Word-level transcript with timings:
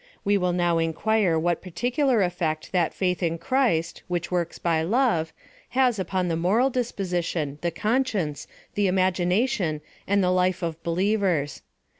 We 0.25 0.35
will 0.35 0.51
now 0.51 0.79
inquire 0.79 1.37
what 1.37 1.61
particular 1.61 2.23
effect 2.23 2.71
that 2.71 2.91
faith 2.91 3.21
in 3.21 3.37
Christ, 3.37 4.01
which 4.07 4.31
works 4.31 4.57
by 4.57 4.81
love, 4.81 5.31
has 5.77 5.99
upon 5.99 6.27
the 6.27 6.35
moral 6.35 6.71
disposition, 6.71 7.59
the 7.61 7.69
conscience, 7.69 8.47
the 8.73 8.87
imagination, 8.87 9.79
and 10.07 10.23
the 10.23 10.31
life 10.31 10.63
of 10.63 10.81
believers. 10.81 11.61